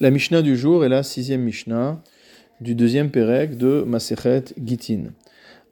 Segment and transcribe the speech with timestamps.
[0.00, 2.02] La Mishnah du jour est la sixième Mishnah
[2.60, 5.12] du deuxième Pérec de Masechet Gitin.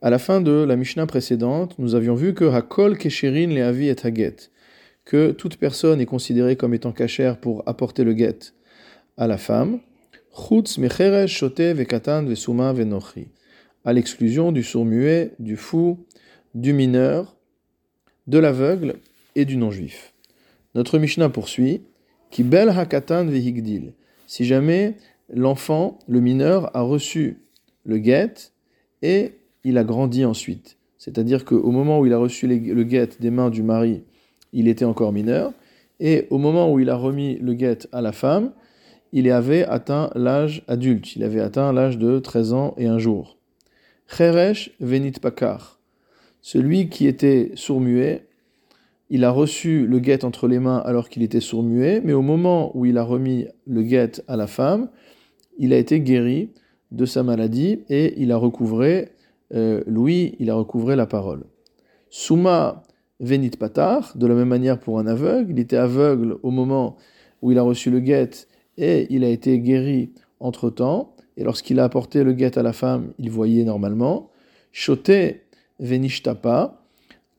[0.03, 3.97] À la fin de la Mishnah précédente, nous avions vu que Hakol Kesherin Leavi et
[5.05, 8.39] que toute personne est considérée comme étant cachère pour apporter le get
[9.17, 9.81] à la femme,
[10.33, 12.27] Chutz Mecheresh Shote Vekatan
[13.85, 16.07] à l'exclusion du sourd-muet, du fou,
[16.55, 17.37] du mineur,
[18.27, 18.97] de l'aveugle
[19.35, 20.13] et du non-juif.
[20.75, 21.83] Notre Mishnah poursuit
[22.33, 23.95] hakatan vehigdil.
[24.31, 24.95] Si jamais
[25.29, 27.41] l'enfant, le mineur, a reçu
[27.85, 28.53] le guet
[29.03, 29.33] et
[29.65, 30.79] il a grandi ensuite.
[30.99, 34.05] C'est-à-dire qu'au moment où il a reçu le guet des mains du mari,
[34.53, 35.53] il était encore mineur,
[35.99, 38.53] et au moment où il a remis le guet à la femme,
[39.11, 43.37] il avait atteint l'âge adulte, il avait atteint l'âge de 13 ans et un jour.
[44.07, 45.81] Cheresh venit pakar.
[46.41, 48.29] Celui qui était sourd-muet
[49.11, 52.71] il a reçu le guet entre les mains alors qu'il était sourd-muet, mais au moment
[52.77, 54.89] où il a remis le guet à la femme,
[55.59, 56.51] il a été guéri
[56.93, 59.11] de sa maladie et il a recouvré
[59.53, 59.83] euh,
[60.39, 61.45] il a recouvré la parole.
[62.09, 62.85] Souma
[63.19, 66.97] venit patar, de la même manière pour un aveugle, il était aveugle au moment
[67.43, 68.31] où il a reçu le guet
[68.79, 73.13] et il a été guéri entre-temps, et lorsqu'il a apporté le guet à la femme,
[73.19, 74.31] il voyait normalement.
[74.73, 75.43] Choté
[75.81, 76.80] venishtapa,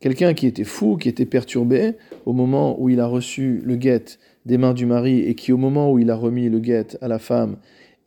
[0.02, 1.94] Quelqu'un qui était fou, qui était perturbé,
[2.26, 4.04] au moment où il a reçu le guet
[4.48, 7.08] des mains du mari et qui, au moment où il a remis le guet à
[7.08, 7.58] la femme,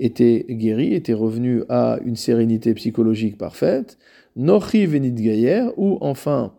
[0.01, 3.97] était guéri, était revenu à une sérénité psychologique parfaite.
[4.35, 6.53] Nochi venit gayer, ou enfin,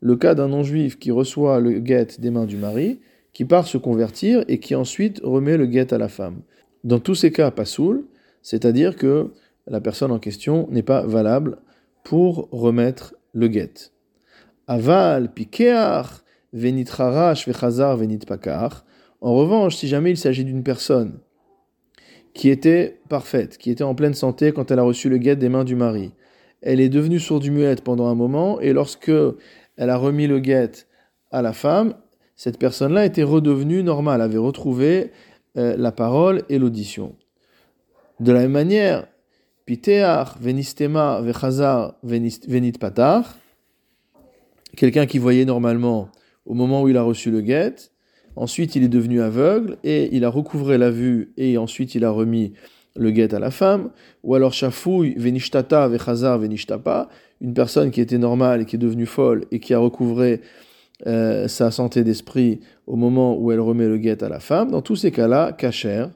[0.00, 3.00] le cas d'un non-juif qui reçoit le guet des mains du mari,
[3.32, 6.42] qui part se convertir et qui ensuite remet le guet à la femme.
[6.84, 8.04] Dans tous ces cas, pas soul,
[8.40, 9.32] c'est-à-dire que
[9.66, 11.58] la personne en question n'est pas valable
[12.04, 13.90] pour remettre le guet.
[14.70, 15.30] Aval,
[16.52, 18.20] venit harash, vechazar, venit.
[19.20, 21.18] En revanche, si jamais il s'agit d'une personne
[22.34, 25.48] qui était parfaite, qui était en pleine santé quand elle a reçu le guet des
[25.48, 26.12] mains du mari,
[26.62, 29.10] elle est devenue sourde-muette pendant un moment, et lorsque
[29.76, 30.70] elle a remis le guet
[31.32, 31.94] à la femme,
[32.36, 35.10] cette personne-là était redevenue normale, avait retrouvé
[35.56, 37.16] euh, la parole et l'audition.
[38.20, 39.08] De la même manière,
[39.66, 43.36] piteach, venistema, vechazar, venit patar,
[44.76, 46.08] quelqu'un qui voyait normalement
[46.46, 47.74] au moment où il a reçu le guet,
[48.36, 52.10] ensuite il est devenu aveugle et il a recouvré la vue et ensuite il a
[52.10, 52.52] remis
[52.96, 53.90] le guet à la femme,
[54.24, 57.08] ou alors chafouille, venishtata, vechazar, venishtapa,
[57.40, 60.40] une personne qui était normale et qui est devenue folle et qui a recouvré
[61.06, 64.82] euh, sa santé d'esprit au moment où elle remet le guet à la femme, dans
[64.82, 66.06] tous ces cas-là, kacher,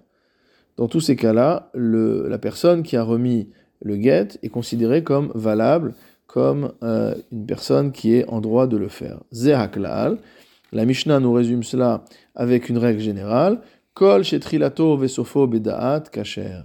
[0.77, 3.49] dans tous ces cas-là, la personne qui a remis
[3.81, 5.95] le guet est considérée comme valable
[6.35, 9.21] comme euh, une personne qui est en droit de le faire.
[9.33, 10.19] Zehaklal,
[10.73, 13.61] la Mishnah nous résume cela avec une règle générale.
[13.95, 16.65] Kol shetrilato vesofo bedaat kacher.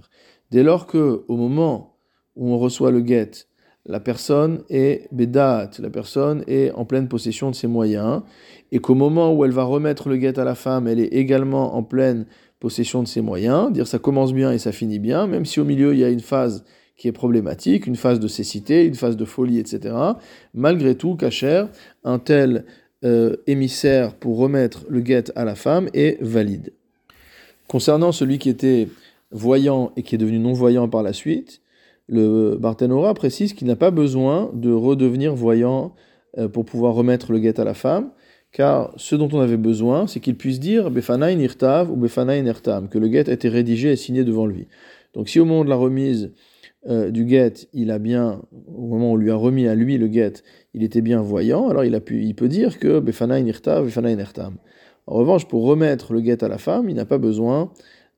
[0.50, 1.94] Dès lors que, au moment
[2.34, 3.30] où on reçoit le get,
[3.86, 8.22] la personne est bedaat, la personne est en pleine possession de ses moyens,
[8.72, 11.76] et qu'au moment où elle va remettre le get à la femme, elle est également
[11.76, 12.26] en pleine
[12.58, 15.64] possession de ses moyens, dire ça commence bien et ça finit bien, même si au
[15.64, 16.64] milieu il y a une phase
[17.00, 19.94] qui est problématique, une phase de cécité, une phase de folie, etc.
[20.52, 21.64] Malgré tout, Kacher,
[22.04, 22.66] un tel
[23.04, 26.74] euh, émissaire pour remettre le guet à la femme est valide.
[27.68, 28.86] Concernant celui qui était
[29.30, 31.62] voyant et qui est devenu non-voyant par la suite,
[32.06, 35.94] le Barthénora précise qu'il n'a pas besoin de redevenir voyant
[36.36, 38.10] euh, pour pouvoir remettre le guet à la femme,
[38.52, 42.90] car ce dont on avait besoin, c'est qu'il puisse dire Befanaïn irtav ou Befanaïn ertam,
[42.90, 44.68] que le guet a été rédigé et signé devant lui.
[45.14, 46.32] Donc si au moment de la remise,
[46.88, 49.98] euh, du guet, il a bien, au moment où on lui a remis à lui
[49.98, 50.32] le guet,
[50.72, 53.02] il était bien voyant, alors il, a pu, il peut dire que.
[55.06, 57.72] En revanche, pour remettre le guet à la femme, il n'a pas besoin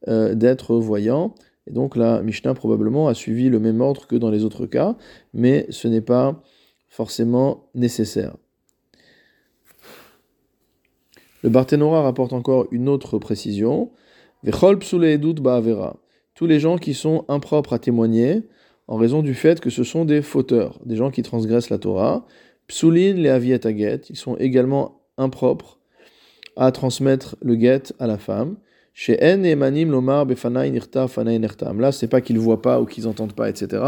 [0.08, 1.34] euh, d'être voyant.
[1.66, 4.96] Et donc la Mishnah probablement a suivi le même ordre que dans les autres cas,
[5.32, 6.42] mais ce n'est pas
[6.88, 8.36] forcément nécessaire.
[11.42, 13.90] Le Barthénora rapporte encore une autre précision.
[14.44, 14.78] Vechol
[16.42, 18.42] tous les gens qui sont impropres à témoigner
[18.88, 22.26] en raison du fait que ce sont des fauteurs, des gens qui transgressent la Torah.
[22.66, 25.78] Psulin les avietaget, ils sont également impropres
[26.56, 28.56] à transmettre le get à la femme.
[28.94, 31.80] Chez En et Manim Lomar Befanaï Nirta Fanaï Nertam.
[31.80, 33.82] Là, c'est pas qu'ils voient pas ou qu'ils entendent pas, etc.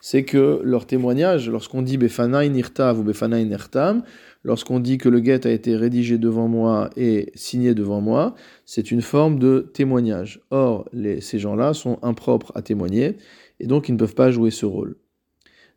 [0.00, 4.02] C'est que leur témoignage, lorsqu'on dit Befanaï Nirtav ou Befanaï Nertam,
[4.44, 8.34] lorsqu'on dit que le guet a été rédigé devant moi et signé devant moi,
[8.66, 10.42] c'est une forme de témoignage.
[10.50, 10.86] Or,
[11.20, 13.16] ces gens-là sont impropres à témoigner
[13.60, 14.96] et donc ils ne peuvent pas jouer ce rôle.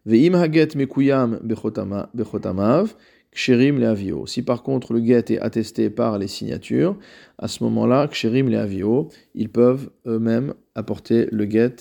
[0.06, 2.96] Ve'im haget mekuyam bechotamav,
[3.36, 6.98] Si par contre le get est attesté par les signatures,
[7.38, 11.76] à ce moment-là, ksherim le avio, ils peuvent eux-mêmes apporter le get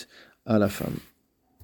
[0.46, 0.96] à la femme.